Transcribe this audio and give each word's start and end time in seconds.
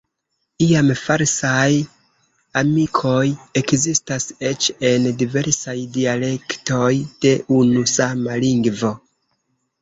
Iam 0.67 0.87
falsaj 0.99 1.73
amikoj 2.61 3.27
ekzistas 3.61 4.25
eĉ 4.53 4.69
en 4.93 5.05
diversaj 5.21 5.77
dialektoj 5.99 6.91
de 7.27 7.35
unu 7.59 7.85
sama 7.95 8.41
lingvo. 8.47 8.93